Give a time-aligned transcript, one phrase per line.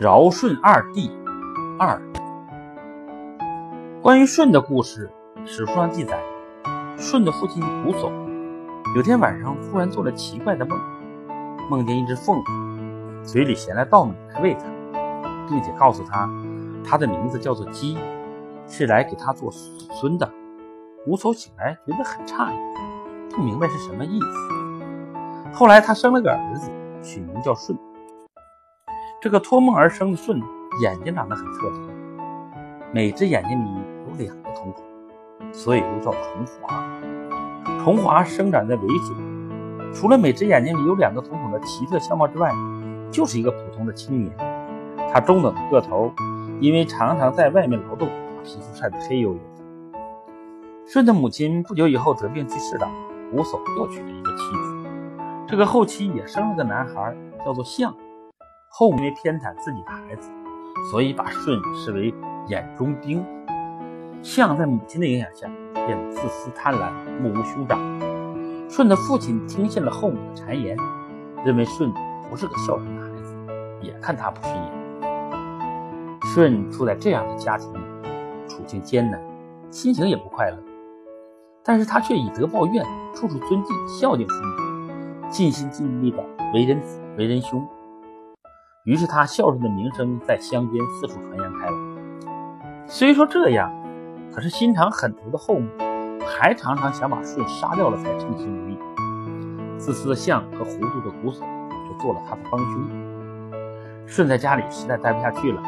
[0.00, 1.08] 尧舜二帝
[1.78, 2.02] 二。
[4.02, 5.08] 关于舜的故事，
[5.44, 6.20] 史书上记载，
[6.96, 8.10] 舜的父亲瞽叟
[8.96, 10.76] 有天晚上忽然做了奇怪的梦，
[11.70, 14.64] 梦见一只凤凰嘴里衔来稻米来喂他，
[15.48, 16.28] 并且告诉他，
[16.84, 17.96] 他的名字叫做姬，
[18.66, 20.28] 是来给他做子孙的。
[21.06, 22.56] 瞽叟醒来觉得很诧异，
[23.30, 25.54] 不明白是什么意思。
[25.54, 26.68] 后来他生了个儿子，
[27.00, 27.78] 取名叫舜。
[29.24, 30.38] 这个托梦而生的舜，
[30.82, 31.80] 眼睛长得很特别，
[32.92, 33.68] 每只眼睛里
[34.06, 34.84] 有两个瞳孔，
[35.50, 36.84] 所以又叫重华。
[37.82, 39.16] 重华生长在渭水，
[39.94, 42.52] 除了每只眼睛里有两个瞳孔的奇特相貌之外，
[43.10, 44.36] 就是一个普通的青年。
[45.10, 46.12] 他中等的个头，
[46.60, 48.06] 因为常常在外面劳动，
[48.36, 49.98] 把皮肤晒得黑黝黝的。
[50.86, 52.86] 舜的母亲不久以后得病去世了，
[53.32, 54.90] 瞽叟又娶了一个妻子，
[55.48, 57.94] 这个后妻也生了个男孩，叫做象。
[58.76, 60.28] 后因为偏袒自己的孩子，
[60.90, 62.12] 所以把舜视为
[62.48, 63.24] 眼中钉。
[64.20, 65.48] 象在母亲的影响下
[65.86, 66.90] 变得自私贪婪、
[67.22, 67.78] 目无兄长。
[68.68, 70.76] 舜的父亲听信了后母的谗言，
[71.44, 71.94] 认为舜
[72.28, 73.36] 不是个孝顺的孩子，
[73.80, 74.72] 也看他不顺眼。
[76.34, 77.78] 舜处在这样的家庭里，
[78.48, 79.22] 处境艰难，
[79.70, 80.58] 心情也不快乐。
[81.62, 82.84] 但是他却以德报怨，
[83.14, 86.18] 处处尊敬孝敬父母，尽心尽力的
[86.52, 87.64] 为人子、为人兄。
[88.84, 91.76] 于是他孝顺的名声在乡间四处传扬开了。
[92.86, 93.72] 虽说这样，
[94.30, 95.66] 可是心肠狠毒的后母
[96.20, 98.78] 还常常想把舜杀掉了才称心如意。
[99.78, 101.40] 自私的象和糊涂的瞽叟
[101.88, 104.06] 就做了他的帮凶。
[104.06, 105.62] 舜在家里实在待不下去了，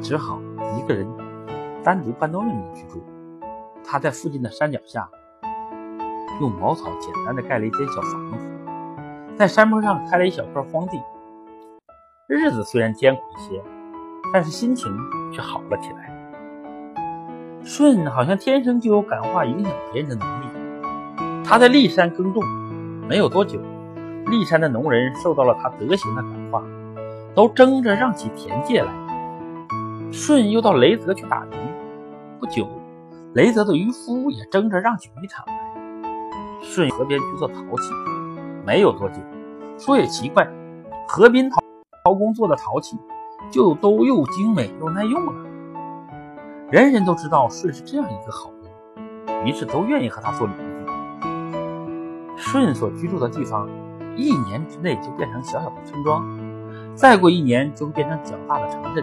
[0.00, 0.40] 只好
[0.78, 1.06] 一个人
[1.82, 3.04] 单独搬到外面去住。
[3.86, 5.06] 他在附近的山脚下
[6.40, 8.46] 用茅草简单的盖了一间小房子，
[9.36, 10.98] 在山坡上开了一小块荒地。
[12.26, 13.62] 日子虽然艰苦一些，
[14.32, 14.90] 但是心情
[15.30, 16.10] 却好了起来。
[17.62, 20.46] 舜好像天生就有感化影响别人的能力。
[21.44, 22.42] 他在骊山耕种，
[23.06, 23.60] 没有多久，
[24.24, 26.62] 骊山的农人受到了他德行的感化，
[27.34, 28.90] 都争着让起田界来。
[30.10, 31.50] 舜又到雷泽去打鱼，
[32.40, 32.66] 不久，
[33.34, 35.54] 雷泽的渔夫也争着让起渔场来。
[36.62, 37.90] 舜河边去做陶器，
[38.64, 39.16] 没有多久，
[39.76, 40.48] 说也奇怪，
[41.06, 41.63] 河边陶。
[42.06, 42.98] 陶工做的陶器
[43.50, 45.32] 就都又精美又耐用了，
[46.70, 48.52] 人人都知道舜是这样一个好
[49.26, 50.62] 人，于是都愿意和他做邻居。
[52.36, 53.66] 舜所居住的地方，
[54.18, 56.22] 一年之内就变成小小的村庄，
[56.94, 59.02] 再过一年就会变成较大的城镇，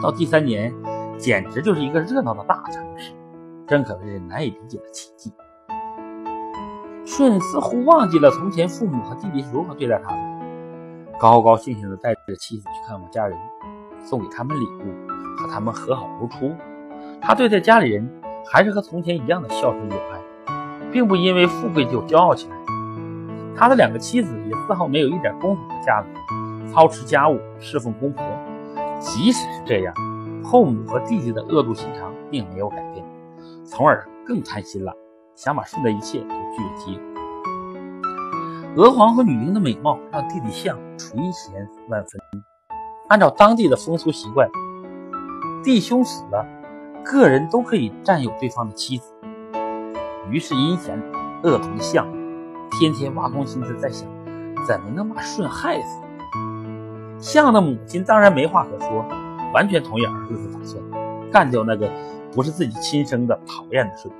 [0.00, 0.72] 到第三年，
[1.18, 3.12] 简直就是一个热闹的大城市，
[3.66, 5.32] 真可谓是难以理解的奇迹。
[7.04, 10.31] 舜似乎忘记了从前父母和弟弟是如何对待他的。
[11.22, 13.38] 高高兴兴地带着妻子去看望家人，
[14.04, 16.52] 送给他们礼物，和他们和好如初。
[17.20, 18.10] 他对待家里人
[18.44, 20.20] 还是和从前一样的孝顺有爱，
[20.90, 22.56] 并不因为富贵就骄傲起来。
[23.54, 26.08] 他的两个妻子也丝毫没有一点公主的架子，
[26.72, 28.24] 操持家务，侍奉公婆。
[28.98, 29.94] 即使是这样，
[30.42, 33.06] 后母和弟弟的恶毒心肠并没有改变，
[33.64, 34.92] 从而更贪心了，
[35.36, 37.00] 想把舜的一切都拒绝。
[38.74, 41.52] 娥皇和女英的美貌让弟弟象垂涎
[41.90, 42.20] 万分。
[43.08, 44.48] 按照当地的风俗习惯，
[45.62, 46.46] 弟兄死了，
[47.04, 49.12] 个人都可以占有对方的妻子。
[50.30, 50.98] 于是阴险
[51.42, 52.06] 恶毒的象
[52.70, 54.08] 天天挖空心思在想，
[54.66, 56.00] 怎么能把舜害死。
[57.18, 59.04] 象的母亲当然没话可说，
[59.52, 60.82] 完全同意儿子的打算，
[61.30, 61.90] 干掉那个
[62.32, 64.10] 不是自己亲生的讨厌的舜。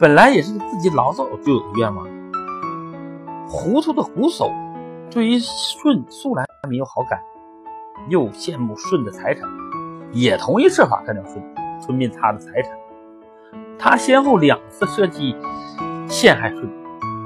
[0.00, 2.04] 本来也是自己老早就有的愿望。
[3.48, 4.52] 糊涂的瞽叟
[5.10, 7.18] 对于舜素来没有好感，
[8.10, 9.48] 又羡慕舜的财产，
[10.12, 11.42] 也同意设法干掉舜，
[11.80, 12.72] 吞并他的财产。
[13.78, 15.34] 他先后两次设计
[16.06, 16.68] 陷害舜，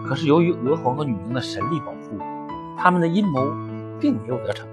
[0.07, 2.17] 可是由于娥皇和女英的神力保护，
[2.79, 3.41] 他们的阴谋
[3.99, 4.69] 并没有得逞。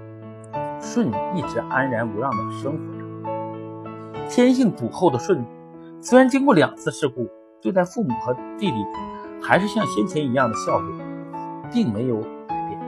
[0.78, 4.28] 舜一直安然无恙地生活着。
[4.28, 5.44] 天性笃厚的舜，
[6.00, 7.28] 虽然经过两次事故，
[7.60, 8.76] 对待父母和弟弟
[9.42, 11.09] 还是像先前一样的孝顺。
[11.72, 12.80] 并没有改变，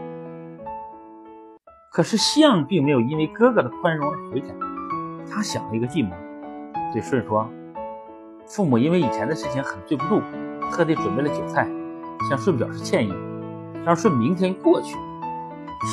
[1.93, 4.49] 可是象并没有因为哥哥的宽容而悔改。
[5.31, 6.11] 他想了一个计谋，
[6.93, 7.49] 对舜说
[8.47, 10.21] ：“父母因为以前的事情很对不住，
[10.71, 11.67] 特地准备了酒菜，
[12.29, 13.15] 向舜表示歉意，
[13.85, 14.97] 让舜明天过去。”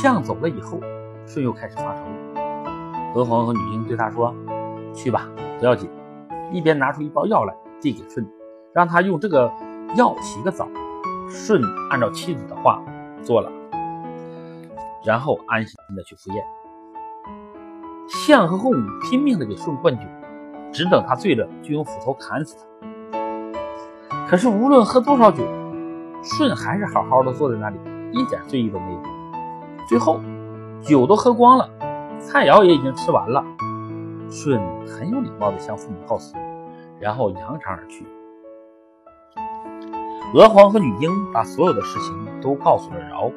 [0.02, 0.80] 象走了以后，
[1.26, 2.02] 舜又开始发愁。
[3.16, 4.36] 娥皇和女英对他说
[4.94, 5.28] ：“去吧，
[5.60, 5.90] 不要紧。”
[6.52, 8.28] 一边拿出一包药来递给舜，
[8.74, 9.52] 让他用这个
[9.96, 10.68] 药洗个澡。
[11.30, 11.62] 舜
[11.92, 12.82] 按照妻子的话
[13.24, 13.52] 做了，
[15.06, 16.44] 然后安心的去赴宴。
[18.08, 20.02] 象和后母拼命的给舜灌酒，
[20.72, 24.28] 只等他醉了就用斧头砍死他。
[24.28, 25.44] 可是无论喝多少酒，
[26.24, 27.78] 舜还是好好的坐在那里，
[28.12, 29.02] 一点醉意都没有。
[29.88, 30.20] 最后，
[30.82, 31.70] 酒都喝光了，
[32.20, 33.44] 菜肴也已经吃完了。
[34.30, 36.36] 舜很有礼貌的向父母告辞，
[37.00, 38.06] 然后扬长而去。
[40.34, 43.32] 娥皇和女英把所有的事情都告诉了尧。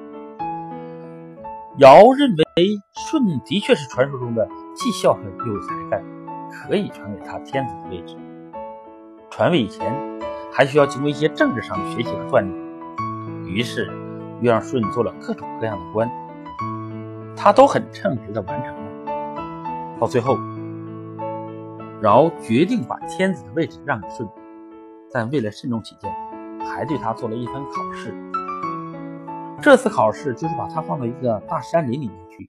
[1.78, 2.44] 尧认为
[2.92, 6.04] 舜的确是传说中的既孝顺又有才干，
[6.50, 8.14] 可以传给他天子的位置。
[9.30, 10.20] 传位以前，
[10.52, 12.52] 还需要经过一些政治上的学习和锻炼。
[13.46, 13.90] 于是，
[14.42, 16.10] 又让舜做了各种各样的官，
[17.34, 19.98] 他都很称职地完成了。
[19.98, 20.36] 到最后，
[22.02, 24.28] 尧决定把天子的位置让给舜，
[25.10, 26.14] 但为了慎重起见，
[26.64, 28.14] 还对他做了一番考试。
[29.60, 32.48] 这次考试就是把他放到一个大山林里面去。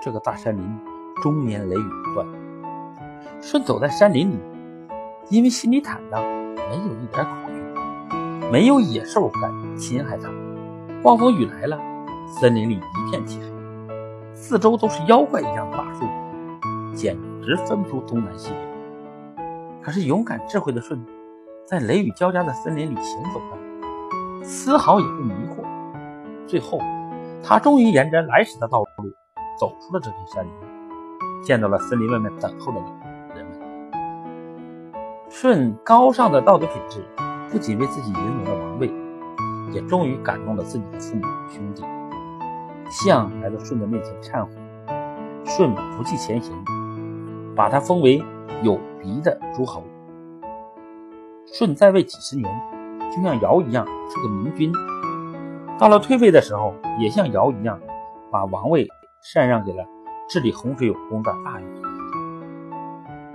[0.00, 0.78] 这个大山林
[1.22, 2.26] 终年雷雨不断。
[3.40, 4.38] 舜走在山林里，
[5.30, 10.28] 因为心里坦荡，没有一点恐惧，没有野兽敢侵害他。
[11.02, 11.78] 暴风雨来了，
[12.26, 16.06] 森林里一片漆黑，四周都是妖怪一样的大树，
[16.94, 19.42] 简直分不出东南西北。
[19.82, 20.98] 可是勇敢智慧的舜，
[21.66, 25.64] 在雷雨交加的森林里行走着，丝毫也不迷惑。
[26.46, 26.78] 最后，
[27.42, 29.10] 他终于沿着来时的道路
[29.58, 30.52] 走出了这片山林，
[31.42, 32.78] 见到了森林外面等候的
[33.34, 33.58] 人们。
[35.30, 37.02] 舜高尚的道德品质，
[37.50, 38.92] 不仅为自己赢得了王位，
[39.72, 41.82] 也终于感动了自己的父母兄弟。
[42.90, 44.50] 象来到舜的面前忏悔，
[45.46, 46.54] 舜不计前嫌，
[47.56, 48.22] 把他封为
[48.62, 49.82] 有鼻的诸侯。
[51.56, 52.52] 舜在位几十年，
[53.12, 54.72] 就像尧一样是个明君。
[55.78, 57.78] 到了退位的时候，也像尧一样，
[58.28, 58.88] 把王位
[59.22, 59.84] 禅让给了
[60.28, 61.64] 治理洪水有功的大禹。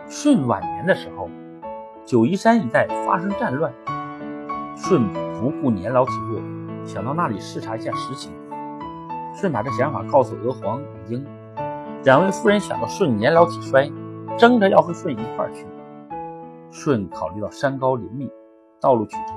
[0.06, 1.30] 舜晚年的时候，
[2.06, 3.72] 九嶷山一带发生战乱，
[4.76, 5.02] 舜
[5.40, 6.42] 不顾年老体弱，
[6.84, 8.34] 想到那里视察一下实情。
[9.34, 11.26] 舜把这想法告诉娥皇、女英，
[12.04, 13.90] 两位夫人想到舜年老体衰，
[14.38, 15.66] 争着要和舜一块儿去。
[16.72, 18.30] 舜考虑到山高林密，
[18.80, 19.34] 道路曲折，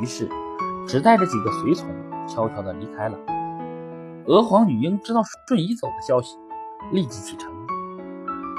[0.00, 0.28] 于是。
[0.86, 1.88] 只带着几个随从，
[2.28, 3.18] 悄悄地离开了。
[4.26, 6.36] 娥皇、女英知道舜已走的消息，
[6.92, 7.50] 立即启程。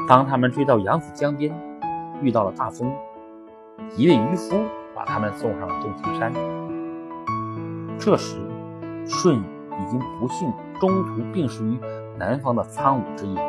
[0.07, 1.55] 当他们追到扬子江边，
[2.23, 2.91] 遇到了大风，
[3.95, 4.55] 一位渔夫
[4.95, 6.33] 把他们送上了洞庭山。
[7.99, 8.37] 这时，
[9.05, 11.79] 舜已经不幸中途病逝于
[12.17, 13.39] 南方的苍梧之野，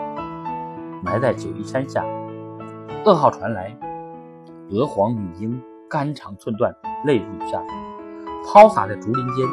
[1.02, 2.04] 埋在九嶷山下。
[3.06, 3.74] 噩耗传来，
[4.70, 6.74] 娥皇、女英肝肠寸断，
[7.04, 7.62] 泪如雨下。
[8.44, 9.46] 抛洒在竹林间，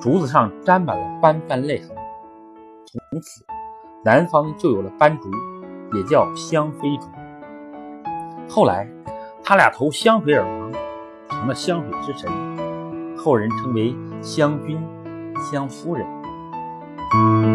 [0.00, 1.90] 竹子上沾满了斑斑泪痕。
[2.86, 3.44] 从此，
[4.04, 5.30] 南方就有了斑竹，
[5.96, 7.06] 也叫香妃竹。
[8.48, 8.88] 后来，
[9.44, 10.72] 他俩投香水而亡，
[11.28, 12.28] 成了香水之神，
[13.16, 14.80] 后人称为香君、
[15.50, 16.06] 香夫人。